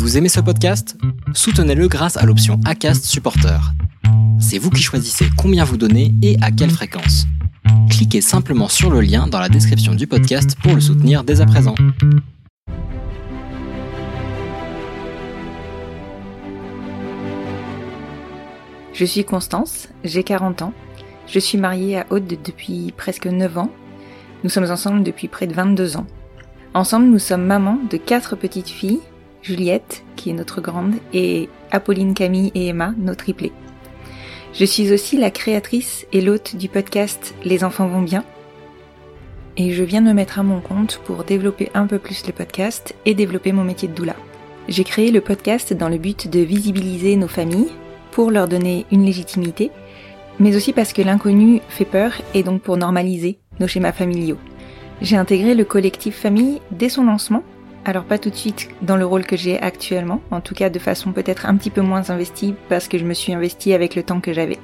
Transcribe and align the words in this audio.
Vous 0.00 0.16
aimez 0.16 0.30
ce 0.30 0.40
podcast? 0.40 0.96
Soutenez-le 1.34 1.86
grâce 1.86 2.16
à 2.16 2.24
l'option 2.24 2.58
ACAST 2.64 3.04
Supporter. 3.04 3.60
C'est 4.40 4.56
vous 4.56 4.70
qui 4.70 4.82
choisissez 4.82 5.26
combien 5.36 5.62
vous 5.62 5.76
donnez 5.76 6.14
et 6.22 6.38
à 6.40 6.50
quelle 6.50 6.70
fréquence. 6.70 7.26
Cliquez 7.90 8.22
simplement 8.22 8.68
sur 8.68 8.88
le 8.90 9.02
lien 9.02 9.26
dans 9.26 9.38
la 9.38 9.50
description 9.50 9.94
du 9.94 10.06
podcast 10.06 10.56
pour 10.62 10.74
le 10.74 10.80
soutenir 10.80 11.22
dès 11.22 11.42
à 11.42 11.46
présent. 11.46 11.74
Je 18.94 19.04
suis 19.04 19.24
Constance, 19.26 19.88
j'ai 20.02 20.24
40 20.24 20.62
ans. 20.62 20.72
Je 21.26 21.38
suis 21.38 21.58
mariée 21.58 21.98
à 21.98 22.06
Aude 22.08 22.38
depuis 22.42 22.94
presque 22.96 23.26
9 23.26 23.58
ans. 23.58 23.70
Nous 24.44 24.50
sommes 24.50 24.70
ensemble 24.70 25.02
depuis 25.02 25.28
près 25.28 25.46
de 25.46 25.52
22 25.52 25.98
ans. 25.98 26.06
Ensemble, 26.72 27.04
nous 27.04 27.18
sommes 27.18 27.44
mamans 27.44 27.78
de 27.90 27.98
quatre 27.98 28.34
petites 28.34 28.70
filles, 28.70 29.00
Juliette, 29.42 30.02
qui 30.16 30.30
est 30.30 30.34
notre 30.34 30.60
grande, 30.60 30.94
et 31.12 31.48
Apolline, 31.70 32.14
Camille 32.14 32.52
et 32.54 32.68
Emma, 32.68 32.94
nos 32.98 33.14
triplés. 33.14 33.52
Je 34.52 34.64
suis 34.64 34.92
aussi 34.92 35.16
la 35.16 35.30
créatrice 35.30 36.06
et 36.12 36.20
l'hôte 36.20 36.56
du 36.56 36.68
podcast 36.68 37.34
Les 37.44 37.64
enfants 37.64 37.86
vont 37.86 38.02
bien. 38.02 38.24
Et 39.56 39.72
je 39.72 39.84
viens 39.84 40.02
de 40.02 40.08
me 40.08 40.12
mettre 40.12 40.38
à 40.38 40.42
mon 40.42 40.60
compte 40.60 41.00
pour 41.04 41.24
développer 41.24 41.70
un 41.74 41.86
peu 41.86 41.98
plus 41.98 42.26
le 42.26 42.32
podcast 42.32 42.94
et 43.04 43.14
développer 43.14 43.52
mon 43.52 43.64
métier 43.64 43.88
de 43.88 43.94
doula. 43.94 44.16
J'ai 44.68 44.84
créé 44.84 45.10
le 45.10 45.20
podcast 45.20 45.72
dans 45.72 45.88
le 45.88 45.98
but 45.98 46.28
de 46.28 46.40
visibiliser 46.40 47.16
nos 47.16 47.28
familles, 47.28 47.70
pour 48.10 48.30
leur 48.30 48.48
donner 48.48 48.86
une 48.90 49.04
légitimité, 49.04 49.70
mais 50.38 50.56
aussi 50.56 50.72
parce 50.72 50.92
que 50.92 51.02
l'inconnu 51.02 51.60
fait 51.68 51.84
peur 51.84 52.12
et 52.34 52.42
donc 52.42 52.62
pour 52.62 52.76
normaliser 52.76 53.38
nos 53.60 53.68
schémas 53.68 53.92
familiaux. 53.92 54.38
J'ai 55.00 55.16
intégré 55.16 55.54
le 55.54 55.64
collectif 55.64 56.16
famille 56.16 56.60
dès 56.70 56.88
son 56.88 57.04
lancement, 57.04 57.42
alors 57.84 58.04
pas 58.04 58.18
tout 58.18 58.30
de 58.30 58.36
suite 58.36 58.68
dans 58.82 58.96
le 58.96 59.06
rôle 59.06 59.24
que 59.24 59.36
j'ai 59.36 59.58
actuellement, 59.60 60.20
en 60.30 60.40
tout 60.40 60.54
cas 60.54 60.70
de 60.70 60.78
façon 60.78 61.12
peut-être 61.12 61.46
un 61.46 61.56
petit 61.56 61.70
peu 61.70 61.80
moins 61.80 62.10
investie 62.10 62.54
parce 62.68 62.88
que 62.88 62.98
je 62.98 63.04
me 63.04 63.14
suis 63.14 63.32
investie 63.32 63.72
avec 63.72 63.94
le 63.94 64.02
temps 64.02 64.20
que 64.20 64.32
j'avais. 64.32 64.58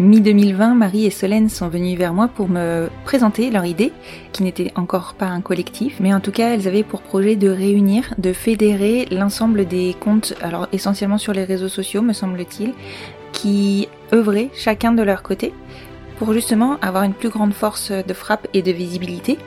Mi-2020, 0.00 0.74
Marie 0.74 1.04
et 1.04 1.10
Solène 1.10 1.50
sont 1.50 1.68
venues 1.68 1.96
vers 1.96 2.14
moi 2.14 2.26
pour 2.26 2.48
me 2.48 2.88
présenter 3.04 3.50
leur 3.50 3.66
idée, 3.66 3.92
qui 4.32 4.42
n'était 4.42 4.72
encore 4.74 5.14
pas 5.14 5.26
un 5.26 5.42
collectif, 5.42 5.98
mais 6.00 6.14
en 6.14 6.20
tout 6.20 6.32
cas 6.32 6.54
elles 6.54 6.66
avaient 6.66 6.82
pour 6.82 7.02
projet 7.02 7.36
de 7.36 7.50
réunir, 7.50 8.14
de 8.16 8.32
fédérer 8.32 9.06
l'ensemble 9.10 9.66
des 9.66 9.94
comptes, 10.00 10.34
alors 10.40 10.66
essentiellement 10.72 11.18
sur 11.18 11.34
les 11.34 11.44
réseaux 11.44 11.68
sociaux 11.68 12.00
me 12.00 12.14
semble-t-il, 12.14 12.72
qui 13.32 13.88
œuvraient 14.14 14.50
chacun 14.54 14.92
de 14.92 15.02
leur 15.02 15.22
côté 15.22 15.52
pour 16.18 16.32
justement 16.32 16.78
avoir 16.80 17.02
une 17.02 17.14
plus 17.14 17.28
grande 17.28 17.52
force 17.52 17.92
de 17.92 18.14
frappe 18.14 18.48
et 18.54 18.62
de 18.62 18.72
visibilité. 18.72 19.38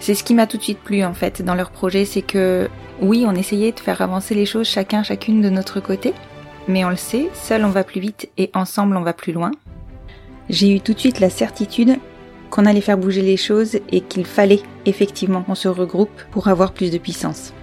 C'est 0.00 0.14
ce 0.14 0.24
qui 0.24 0.34
m'a 0.34 0.46
tout 0.46 0.56
de 0.56 0.62
suite 0.62 0.80
plu 0.80 1.04
en 1.04 1.14
fait 1.14 1.42
dans 1.42 1.54
leur 1.54 1.70
projet, 1.70 2.04
c'est 2.04 2.22
que 2.22 2.68
oui, 3.00 3.24
on 3.26 3.34
essayait 3.34 3.72
de 3.72 3.80
faire 3.80 4.02
avancer 4.02 4.34
les 4.34 4.46
choses 4.46 4.66
chacun 4.66 5.02
chacune 5.02 5.40
de 5.40 5.48
notre 5.48 5.80
côté, 5.80 6.12
mais 6.68 6.84
on 6.84 6.90
le 6.90 6.96
sait, 6.96 7.28
seul 7.34 7.64
on 7.64 7.70
va 7.70 7.84
plus 7.84 8.00
vite 8.00 8.28
et 8.36 8.50
ensemble 8.54 8.96
on 8.96 9.02
va 9.02 9.12
plus 9.12 9.32
loin 9.32 9.52
j'ai 10.50 10.74
eu 10.74 10.80
tout 10.80 10.92
de 10.92 10.98
suite 10.98 11.20
la 11.20 11.30
certitude 11.30 11.96
qu'on 12.50 12.66
allait 12.66 12.80
faire 12.80 12.98
bouger 12.98 13.22
les 13.22 13.36
choses 13.36 13.78
et 13.92 14.00
qu'il 14.00 14.26
fallait 14.26 14.62
effectivement 14.84 15.42
qu'on 15.42 15.54
se 15.54 15.68
regroupe 15.68 16.10
pour 16.32 16.48
avoir 16.48 16.72
plus 16.72 16.90
de 16.90 16.98
puissance. 16.98 17.54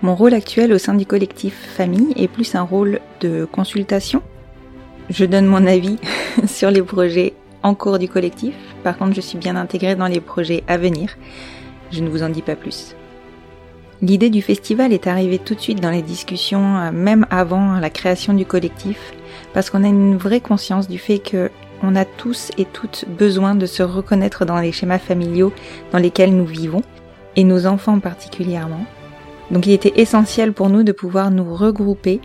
Mon 0.00 0.14
rôle 0.14 0.32
actuel 0.32 0.72
au 0.72 0.78
sein 0.78 0.94
du 0.94 1.04
collectif 1.04 1.54
famille 1.76 2.14
est 2.16 2.28
plus 2.28 2.54
un 2.54 2.62
rôle 2.62 3.00
de 3.20 3.44
consultation. 3.44 4.22
Je 5.10 5.26
donne 5.26 5.46
mon 5.46 5.66
avis 5.66 5.98
sur 6.46 6.70
les 6.70 6.82
projets 6.82 7.34
en 7.62 7.74
cours 7.74 7.98
du 7.98 8.08
collectif. 8.08 8.54
Par 8.82 8.96
contre, 8.98 9.14
je 9.14 9.20
suis 9.20 9.38
bien 9.38 9.56
intégrée 9.56 9.96
dans 9.96 10.06
les 10.06 10.20
projets 10.20 10.64
à 10.68 10.76
venir. 10.76 11.16
Je 11.90 12.00
ne 12.00 12.08
vous 12.08 12.22
en 12.22 12.28
dis 12.28 12.42
pas 12.42 12.56
plus. 12.56 12.96
L'idée 14.00 14.30
du 14.30 14.42
festival 14.42 14.92
est 14.92 15.06
arrivée 15.06 15.38
tout 15.38 15.54
de 15.54 15.60
suite 15.60 15.80
dans 15.80 15.90
les 15.90 16.02
discussions, 16.02 16.76
euh, 16.76 16.90
même 16.90 17.26
avant 17.30 17.78
la 17.78 17.90
création 17.90 18.32
du 18.32 18.44
collectif, 18.44 19.12
parce 19.54 19.70
qu'on 19.70 19.84
a 19.84 19.88
une 19.88 20.16
vraie 20.16 20.40
conscience 20.40 20.88
du 20.88 20.98
fait 20.98 21.20
que 21.20 21.50
on 21.84 21.96
a 21.96 22.04
tous 22.04 22.50
et 22.58 22.64
toutes 22.64 23.04
besoin 23.08 23.54
de 23.54 23.66
se 23.66 23.82
reconnaître 23.82 24.44
dans 24.44 24.60
les 24.60 24.72
schémas 24.72 24.98
familiaux 24.98 25.52
dans 25.90 25.98
lesquels 25.98 26.34
nous 26.34 26.46
vivons, 26.46 26.82
et 27.36 27.44
nos 27.44 27.66
enfants 27.66 28.00
particulièrement. 28.00 28.84
Donc 29.50 29.66
il 29.66 29.72
était 29.72 30.00
essentiel 30.00 30.52
pour 30.52 30.68
nous 30.68 30.82
de 30.82 30.92
pouvoir 30.92 31.30
nous 31.30 31.54
regrouper 31.54 32.20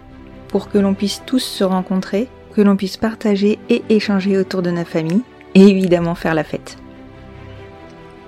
pour 0.47 0.69
que 0.69 0.77
l'on 0.77 0.93
puisse 0.93 1.21
tous 1.25 1.43
se 1.43 1.63
rencontrer, 1.63 2.27
que 2.53 2.61
l'on 2.61 2.75
puisse 2.75 2.97
partager 2.97 3.59
et 3.69 3.83
échanger 3.89 4.37
autour 4.37 4.61
de 4.61 4.71
notre 4.71 4.89
famille, 4.89 5.21
et 5.57 5.67
évidemment 5.67 6.13
faire 6.13 6.35
la 6.35 6.43
fête. 6.43 6.77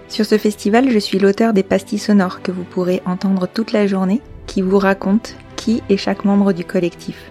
Sur 0.08 0.26
ce 0.26 0.40
festival, 0.40 0.90
je 0.90 0.98
suis 0.98 1.20
l'auteur 1.20 1.54
des 1.54 1.62
pastilles 1.62 2.00
sonores 2.00 2.42
que 2.42 2.52
vous 2.52 2.64
pourrez 2.64 3.04
entendre 3.06 3.48
toute 3.48 3.72
la 3.72 3.86
journée, 3.86 4.22
qui 4.48 4.64
vous 4.64 4.80
racontent 4.80 5.30
qui 5.56 5.84
est 5.90 5.98
chaque 5.98 6.26
membre 6.26 6.54
du 6.54 6.66
collectif. 6.66 7.30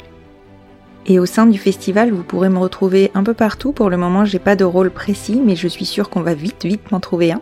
Et 1.06 1.18
au 1.18 1.26
sein 1.26 1.46
du 1.46 1.58
festival, 1.58 2.12
vous 2.12 2.22
pourrez 2.22 2.48
me 2.48 2.58
retrouver 2.58 3.10
un 3.14 3.24
peu 3.24 3.34
partout. 3.34 3.72
Pour 3.72 3.90
le 3.90 3.96
moment, 3.96 4.24
j'ai 4.24 4.38
pas 4.38 4.54
de 4.54 4.64
rôle 4.64 4.90
précis, 4.90 5.42
mais 5.44 5.56
je 5.56 5.66
suis 5.66 5.86
sûre 5.86 6.10
qu'on 6.10 6.20
va 6.20 6.34
vite, 6.34 6.64
vite 6.64 6.92
m'en 6.92 7.00
trouver 7.00 7.32
un. 7.32 7.40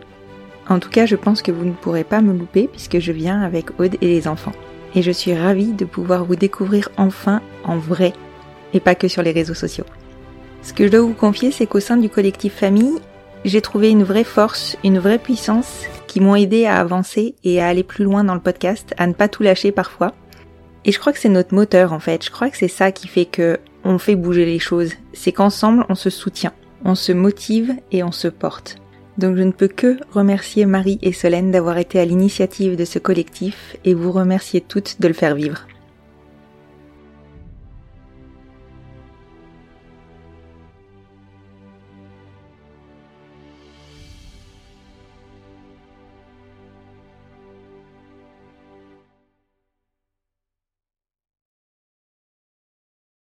En 0.67 0.79
tout 0.79 0.89
cas, 0.89 1.05
je 1.05 1.15
pense 1.15 1.43
que 1.43 1.51
vous 1.51 1.65
ne 1.65 1.73
pourrez 1.73 2.05
pas 2.05 2.21
me 2.21 2.33
louper 2.33 2.67
puisque 2.71 2.97
je 2.97 3.11
viens 3.11 3.41
avec 3.43 3.79
Aude 3.79 3.97
et 4.01 4.07
les 4.07 4.27
enfants. 4.27 4.53
Et 4.95 5.03
je 5.03 5.11
suis 5.11 5.35
ravie 5.35 5.73
de 5.73 5.85
pouvoir 5.85 6.25
vous 6.25 6.35
découvrir 6.35 6.89
enfin 6.97 7.41
en 7.63 7.77
vrai, 7.77 8.13
et 8.73 8.79
pas 8.79 8.95
que 8.95 9.07
sur 9.07 9.21
les 9.21 9.31
réseaux 9.31 9.53
sociaux. 9.53 9.85
Ce 10.67 10.73
que 10.73 10.85
je 10.85 10.91
dois 10.91 10.99
vous 10.99 11.13
confier, 11.13 11.51
c'est 11.51 11.65
qu'au 11.65 11.79
sein 11.79 11.95
du 11.95 12.09
collectif 12.09 12.53
famille, 12.55 12.99
j'ai 13.45 13.61
trouvé 13.61 13.89
une 13.89 14.03
vraie 14.03 14.25
force, 14.25 14.75
une 14.83 14.99
vraie 14.99 15.17
puissance 15.17 15.85
qui 16.07 16.19
m'ont 16.19 16.35
aidé 16.35 16.65
à 16.65 16.81
avancer 16.81 17.35
et 17.45 17.61
à 17.61 17.69
aller 17.69 17.83
plus 17.83 18.03
loin 18.03 18.25
dans 18.25 18.33
le 18.33 18.41
podcast, 18.41 18.93
à 18.97 19.07
ne 19.07 19.13
pas 19.13 19.29
tout 19.29 19.43
lâcher 19.43 19.71
parfois. 19.71 20.13
Et 20.83 20.91
je 20.91 20.99
crois 20.99 21.13
que 21.13 21.19
c'est 21.19 21.29
notre 21.29 21.55
moteur 21.55 21.93
en 21.93 22.01
fait. 22.01 22.25
Je 22.25 22.31
crois 22.31 22.49
que 22.49 22.57
c'est 22.57 22.67
ça 22.67 22.91
qui 22.91 23.07
fait 23.07 23.23
que 23.23 23.59
on 23.85 23.97
fait 23.97 24.17
bouger 24.17 24.45
les 24.45 24.59
choses. 24.59 24.91
C'est 25.13 25.31
qu'ensemble 25.31 25.85
on 25.87 25.95
se 25.95 26.09
soutient, 26.09 26.53
on 26.83 26.95
se 26.95 27.13
motive 27.13 27.73
et 27.93 28.03
on 28.03 28.11
se 28.11 28.27
porte. 28.27 28.75
Donc 29.17 29.37
je 29.37 29.43
ne 29.43 29.53
peux 29.53 29.69
que 29.69 29.97
remercier 30.11 30.65
Marie 30.65 30.99
et 31.01 31.13
Solène 31.13 31.49
d'avoir 31.49 31.77
été 31.77 31.97
à 31.97 32.03
l'initiative 32.03 32.75
de 32.75 32.83
ce 32.83 32.99
collectif 32.99 33.77
et 33.85 33.93
vous 33.93 34.11
remercier 34.11 34.59
toutes 34.59 34.99
de 34.99 35.07
le 35.07 35.13
faire 35.13 35.33
vivre. 35.33 35.65